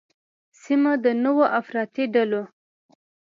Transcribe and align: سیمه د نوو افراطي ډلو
سیمه 0.61 0.91
د 1.03 1.05
نوو 1.23 1.45
افراطي 1.59 2.05
ډلو 2.13 2.43